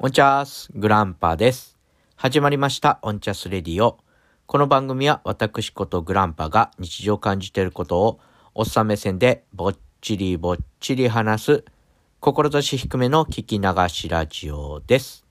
[0.00, 1.76] オンチャースグランパです。
[2.14, 3.98] 始まりましたオンチャスレディオ。
[4.46, 8.20] この番組は私ことグランパが日常感じていることを
[8.54, 11.64] おっさん目線でぼっちりぼっちり話す
[12.20, 15.24] 志低めの聞き流しラジオです。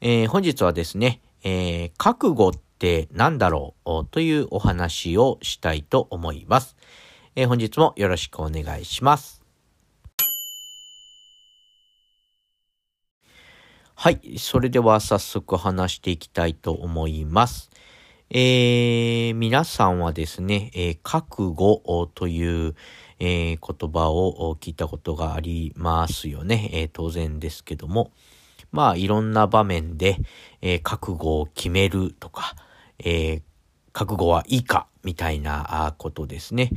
[0.00, 6.78] えー、本日はですね、えー、覚悟って何だろうというお話をしたいと思います。
[7.36, 9.39] えー、本日もよろしくお願いします。
[14.02, 14.38] はい。
[14.38, 17.68] それでは早速話していきたいと思います。
[18.30, 22.74] えー、皆さんはですね、えー、覚悟という、
[23.18, 26.70] えー、言葉を聞いたことがありますよね。
[26.72, 28.10] えー、当然ですけども。
[28.72, 30.16] まあ、いろんな場面で、
[30.62, 32.56] えー、覚悟を決めるとか、
[33.00, 33.42] えー、
[33.92, 36.70] 覚悟はいいかみたいなことですね。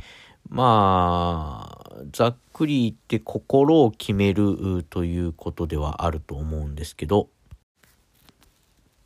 [0.50, 7.28] まあ、ざっくり言って心を決めるということではあると思うんですけど、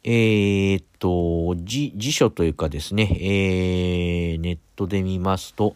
[0.04, 5.74] えー、っと、辞書というかですね、えー、ネットで見ますと、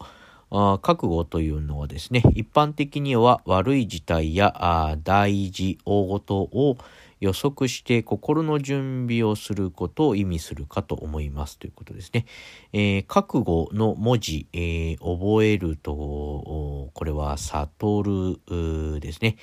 [0.51, 6.77] あ覚悟というのはですね、一般的には悪い事態やあ大事、大事を
[7.23, 12.27] 予測して心の準備をすることを意味するかと思いますということですね。
[12.73, 19.37] えー、覚悟の文字、えー、覚えると、これは悟るですね。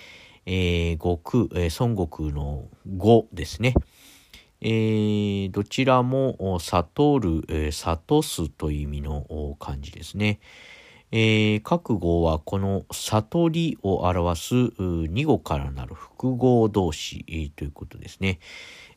[0.46, 2.66] えー、悟空、えー、孫悟空の
[2.98, 3.74] 語ですね。
[4.60, 10.42] えー、どちらも悟る、えー、悟すという意味の漢字ですね。
[11.12, 18.40] えー、覚悟はこの悟りを表す二語からなる複合動詞、えー、ということですね。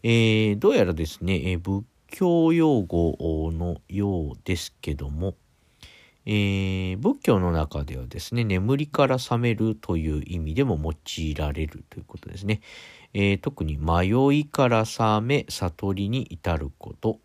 [0.02, 5.36] えー、どうやらですね、え仏教用語のようですけども、
[6.26, 10.92] え仏教の中ではですね、眠りから覚めるという意味でも用
[11.24, 12.60] いられるということですね。
[13.14, 17.20] え特に迷いから覚め、悟りに至ること、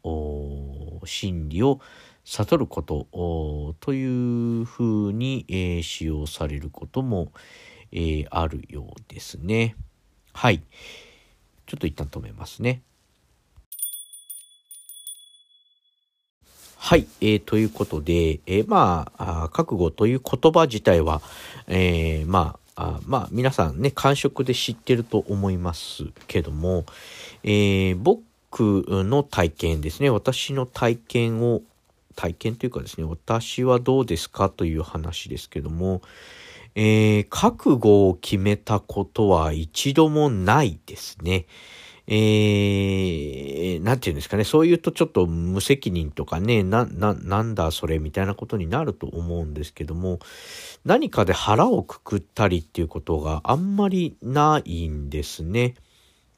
[1.05, 1.81] 真理を
[2.29, 7.31] 悟ることというふうに、えー、使用されることも、
[7.93, 9.75] えー、あるようですね。
[10.33, 10.61] はい。
[11.65, 12.81] ちょっと一旦止めますね。
[16.75, 21.21] はい、えー、ということで、えー、まあ覚悟という言葉自体は、
[21.67, 26.85] えー、まあ、あまあ、皆さんね、感触で知ってると思いますけども、
[27.43, 28.21] えー、僕
[28.87, 31.61] の体験ですね、私の体験を
[32.17, 36.01] 体験というかですね、私はどうですかという話ですけども、
[36.75, 41.45] えー、覚悟を決めたことは一度もないですね。
[42.09, 50.19] えー、なんていうんですかね、そう言うとちょっと無責任とかね、な、な、なんだそれみたいなことになると思うんですけども、
[50.85, 55.75] 何かで腹をくくったりっていうことがあんまりないんですね。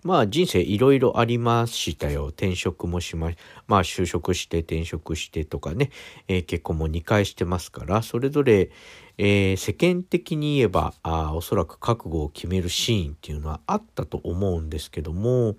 [0.03, 2.27] まあ人生いろいろありましたよ。
[2.27, 3.31] 転職もしま、
[3.67, 5.91] まあ就職して転職してとかね、
[6.29, 8.71] えー、結婚も2回してますから、それぞれ、
[9.17, 15.57] えー、世間的に言えばあ、おそらく覚悟を決めるシーンっていうのはあったと思うんですけども、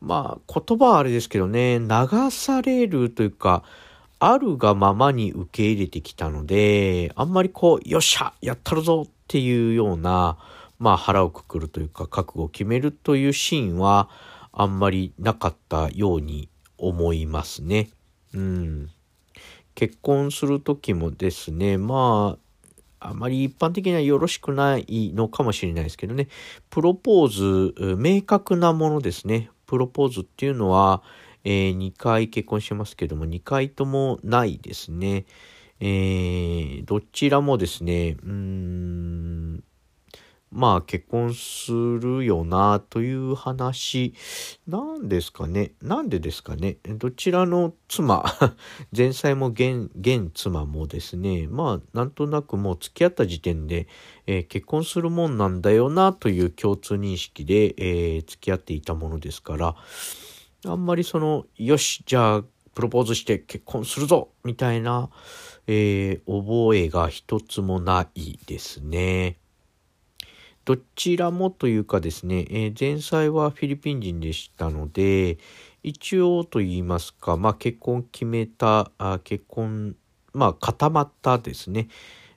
[0.00, 3.64] まあ言葉はあれですけどね、流されるというか、
[4.18, 10.38] あるがままに受け入れてきたので、あんまりこう、よっしゃやったるぞっていうような、
[10.78, 14.08] まあ腹をくくるというか覚悟を決めるというシーンは
[14.52, 16.48] あんまりなかったように
[16.78, 17.90] 思いますね。
[18.34, 18.90] うん。
[19.74, 22.38] 結婚する時もですね、ま
[23.00, 26.28] あ、あまり一般的にはよろしくないのかもしれないですけどね、
[26.70, 29.50] プロポーズ、明確なものですね。
[29.66, 31.02] プロポーズっていうのは、
[31.44, 35.26] えー、2回結婚してますけども、2回ともないですね。
[35.80, 39.64] えー、どちらもですね、うーん、
[40.56, 44.14] まあ結婚するよなという話。
[44.66, 45.72] なんですかね。
[45.82, 46.78] なんでですかね。
[46.82, 48.24] どちらの妻。
[48.96, 51.46] 前妻も現現妻もですね。
[51.46, 53.86] まあなんとなくもう付き合った時点で、
[54.26, 59.76] えー、結婚するもんなんだよなという共通認識で、えー、付き合っていたものですから。
[60.64, 62.44] あんまりそのよしじゃあ
[62.74, 65.10] プロポーズして結婚するぞみたいな、
[65.66, 69.36] えー、覚えが一つもないですね。
[70.66, 75.38] どちらもというかですね、えー、前妻はフィリピン人でしたので、
[75.84, 79.94] 一応と言いますか、まあ結婚決めた、あ結婚、
[80.32, 81.86] まあ固まったですね、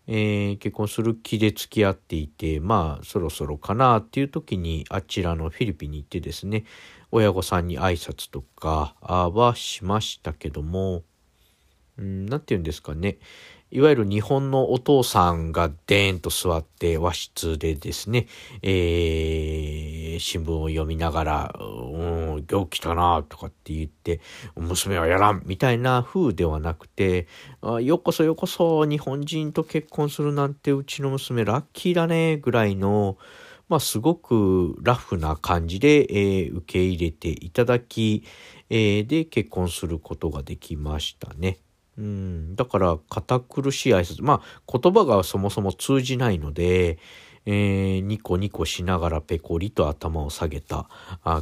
[0.05, 6.65] えー、結婚する気で付き合っていて、まあそろそろかなっていう時にあちらのフィリピンに行ってですね、
[7.11, 11.01] 親御さんに挨拶とかはしましたけども、
[11.97, 13.17] うん、なんて言うんですかね、
[13.71, 18.25] いわゆる日本のお父さんがデーンと座って和室でですね、
[18.63, 21.63] えー、新聞を読みながら、う
[22.39, 24.21] ん、今日来たなとかって言って、
[24.55, 27.27] 娘はやらんみたいな風ではなくて、
[27.61, 33.17] あようこそようこそ日本人と結婚するなんてうちの娘ラッキーだねぐらいの、
[33.67, 38.23] まあ、すごくラフな感じで、えー、受け入れていただき、
[38.71, 41.59] えー、で結婚することができましたね。
[41.99, 44.23] うん、だから堅苦しい挨拶。
[44.23, 46.97] まあ言葉がそもそも通じないので、
[47.51, 50.87] えー、ニコニコしながらペコリと頭を下げた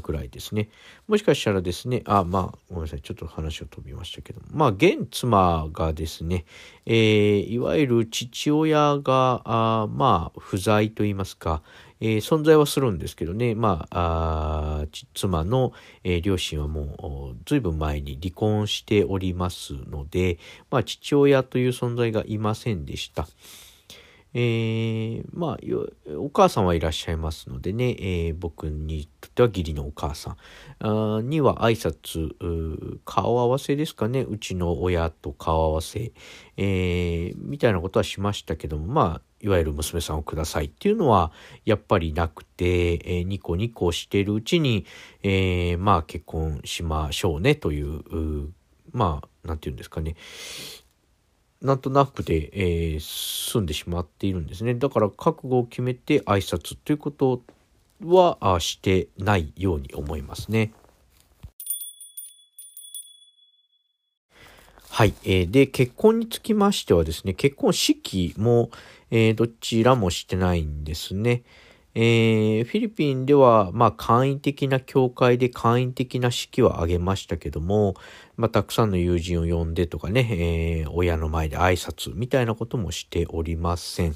[0.04, 0.70] ぐらいですね。
[1.10, 6.46] もしかしたらですね、あ、まあ、ごめんなさい、ちょっと話を飛びましたけども、まあ、現妻がですね、
[6.86, 11.62] えー、いわゆる父親が、あまあ、不在と言いますか、
[12.00, 15.74] えー、存在はするんですけどね、まあ、あ妻の、
[16.06, 20.40] えー、両親はもう随分前に離婚しておりますので、
[20.72, 23.28] まあ、父親という存在がいませんでした。
[24.40, 30.38] えー、まあ、お母さんはいらっしゃいますのでね、えー、僕にとっては義理のお母さ
[30.84, 36.12] んには挨拶、顔合わせですかね、うちの親と顔合わせ、
[36.56, 41.32] えー、みたいなことはしましたけども、まあ、いわゆる娘さんをくださいっていうのは
[41.66, 44.86] やっぱりなくて、えー、ニコニコしてるうちに、
[45.24, 48.54] えー、まあ結婚しましょうねという、
[48.92, 50.16] まあ、なんて言うんですかね。
[51.62, 54.76] なんとなくで、えー、済んでしまっているんですね。
[54.76, 57.42] だから覚悟を決めて挨拶ということ
[58.04, 60.72] はあしてないように思いますね。
[64.90, 65.14] はい。
[65.24, 68.72] えー、で、結婚につきましてはですね、結婚式も、
[69.12, 71.44] えー、どちらもしてないんですね。
[72.00, 77.96] えー、フィリピンでは、まあ、簡易的な教会で簡易的な式は挙げましたけども、
[78.36, 84.16] まあ、たくさんの友人を呼んでとかね、えー、親の前で挨拶みたいなこともしておりません。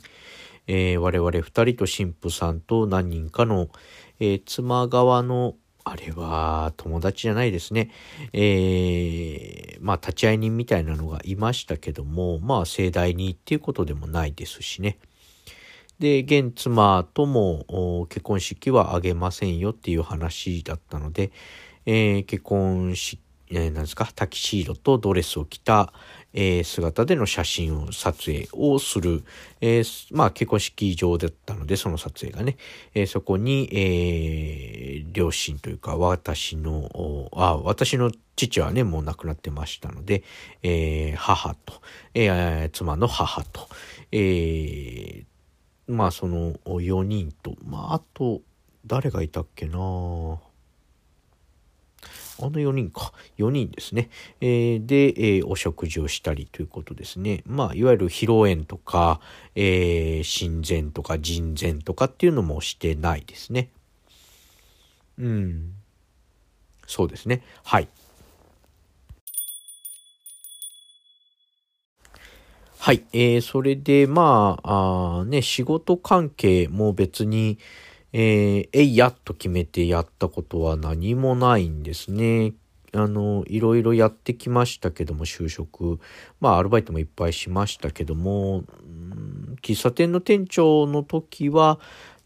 [0.67, 3.69] えー、我々二人と神父さんと何人かの、
[4.19, 7.89] えー、妻側のあれは友達じゃないですね。
[8.31, 14.99] えー、まあ立ち会い人みたいなのがいましたけども、まあ盛大にっていうことでもないですしね。
[16.01, 21.31] で、現妻とも結婚式は挙げませんよっていう話だったので、
[21.85, 23.21] えー、結婚式、
[23.51, 25.93] えー、なんですか、タキシードとドレスを着た、
[26.33, 29.23] えー、姿での写真を撮影をする、
[29.61, 32.57] えー、まあ結婚式場だったので、その撮影がね、
[32.95, 40.23] えー、そこに、え両親というか、私の、あ、私の父はね、もう亡くなってましたので、
[40.63, 41.79] え母と、
[42.15, 43.69] え妻の母と、
[44.11, 45.25] え
[45.87, 48.41] まあその4人と、まああと
[48.85, 49.77] 誰がいたっけな
[52.43, 53.13] あの4人か。
[53.37, 54.09] 4人ですね。
[54.39, 57.43] えー、で、えー、お食事をしたりということですね。
[57.45, 59.21] まあ、いわゆる披露宴とか、
[59.55, 63.69] えー、神前とか人前とかっていうのもしてないですね。
[65.19, 65.73] うん。
[66.87, 67.43] そうですね。
[67.63, 67.87] はい。
[72.83, 73.03] はい。
[73.13, 77.59] えー、それで、まあ、あね、仕事関係も別に、
[78.11, 82.53] えー、えいやっと決めてやったことは何もないんですね。
[82.91, 85.99] あの、いろいろやってきましたけども、就職。
[86.39, 88.63] まあ、アルバイトもいっぱいしましたけども、
[89.61, 91.79] 喫茶店の店長の時は、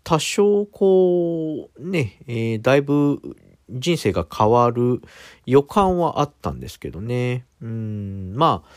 [0.05, 3.19] 多少こう、ね、えー、だいぶ
[3.69, 5.01] 人生が変わる
[5.45, 7.45] 予感はあったんですけどね。
[7.61, 8.69] うん、まあ、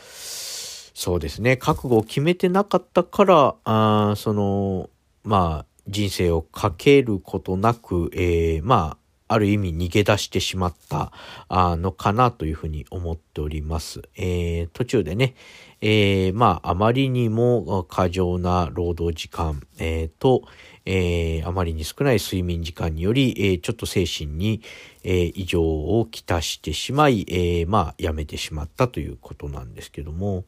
[0.99, 1.55] そうですね。
[1.55, 4.89] 覚悟を決めてなかったから、あその、
[5.23, 8.97] まあ、人生をかけることなく、えー、ま
[9.29, 11.13] あ、ある意味逃げ出してしまった
[11.47, 14.01] あのかなというふうに思っております。
[14.17, 15.35] えー、途中でね、
[15.79, 20.43] えー、まあ、あまりにも過剰な労働時間、えー、と、
[20.83, 24.61] えー、あまりに少ない睡眠時間により、えー、ちょっと精神に、
[25.05, 30.43] えー、異常をきたしてしまい、えー、まあ、やめてしまったということなんですけども、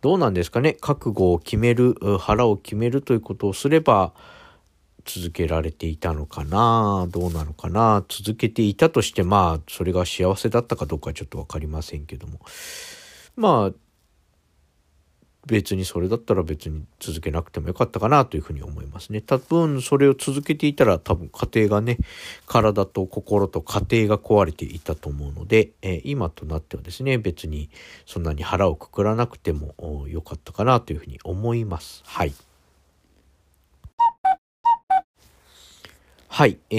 [0.00, 0.76] どうなんですかね？
[0.80, 4.12] 覚悟を決める、腹を決めるということをすれば
[5.04, 7.06] 続けられていたのかな？
[7.10, 8.04] どうなのかな？
[8.08, 12.40] 続けていたとしてまあそれが幸せだったかどうかはちょっとわかりませんけども。
[13.36, 13.72] まあ
[15.46, 19.20] 別にそれだったら別に続けなくてもよかったかなというふうに思いますね。
[19.20, 21.98] 多分それを続けていたら多分家庭がね、
[22.46, 27.70] 体と心と家庭が壊れていたと思うので、えー、今となってはですね、別に
[28.06, 32.02] そんなに腹をくくらなくてもよかったかなというふうに思います。
[32.04, 32.34] はい。
[36.32, 36.76] はい、え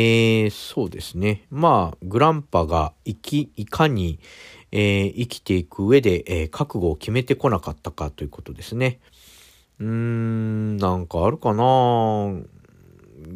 [0.47, 1.45] ー、そうですね。
[1.51, 4.17] まあ、グランパが生き、いかに、
[4.71, 8.99] えー、生きていく上で、えー、覚悟を決めてこなかったかということですね。
[9.79, 11.63] うーん、なんかあるかな。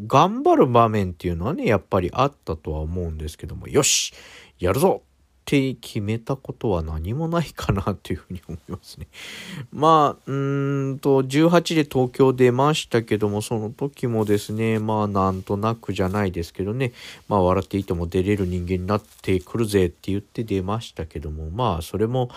[0.07, 4.13] 頑張る場面っていうのはね、やっぱりあったとは思うんですけども、よし
[4.59, 5.03] やるぞ。
[5.45, 9.07] って決めたことは何もないかなっていうふうに思いますね。
[9.71, 16.93] まあ、うーんと、18で東京出ましたけども、その時もですね、まあ、なんとなくじゃないですけどね、
[17.27, 22.31] まあ、笑っていても出れる人間になってくるぜって言って出ましたけども、まあ、それも、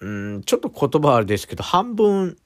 [0.00, 2.36] うん、ちょっと言葉あれですけど、半分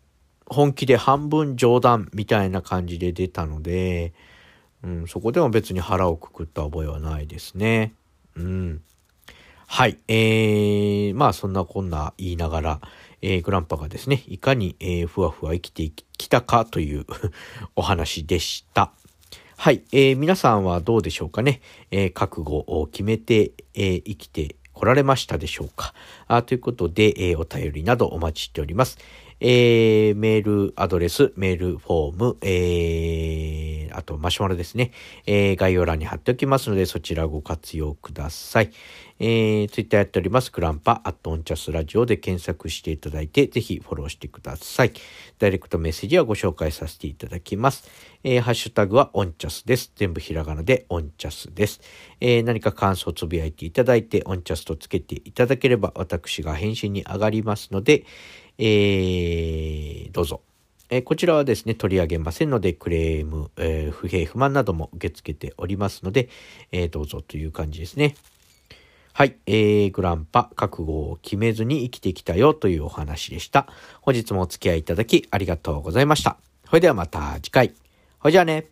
[0.47, 4.13] 本気で半分冗談みたいな感じで出たので、
[4.83, 7.95] うん、そこでも別に腹をくくった覚えはないですね。
[8.37, 8.83] うん。
[9.67, 9.99] はい。
[10.09, 12.81] えー、まあそんなこんな言いながら、
[13.23, 17.07] えー、グランパがですね、いかに、えー、ふわふわ生きてきたかという
[17.75, 18.93] お話でした。
[19.57, 19.83] はい。
[19.93, 21.61] えー、皆さんはどうでしょうかね。
[21.91, 25.95] えー、覚悟を決めて、えー、生きて来られましたでしょうか。
[26.27, 28.99] あということで、えー、お便りなどお待ちしております。
[29.41, 34.93] えー、メールアドレス、メールフォーム、えー、あとマシュマロですね、
[35.27, 38.71] えー、概要欄に貼っておきますので、そちらご活用ください。
[39.21, 44.93] えー、ツイッターやっております、クランパ、アットオンチャスラジオで検索していただいて、ぜひフォローしてください。
[45.39, 47.89] ダイレクトメッセージはご紹介させていただきます。
[48.25, 49.93] えー、ハッシュタグはオンチャスです。
[49.95, 51.81] 全部ひらがなでオンチャスです。
[52.21, 58.05] えー、何か感想をつぶやいていただいて、オンチャスとつけていただければ、私が返信に上がりますので、
[58.59, 60.43] えー、どうぞ。
[60.91, 66.29] えー、こちらはですね、取り上げませんので、クレーム、えー、不平不満なども受け付けておりますので、
[66.73, 68.15] えー、どうぞという感じですね。
[69.13, 73.69] はい、えー、グランパ、覚悟を決めずに生きてきたよというお話でした。
[74.03, 76.37] 本日もお付き合いいただきありがとうございました。
[76.67, 77.75] それではまた次回。
[78.19, 78.67] ほいじゃあね。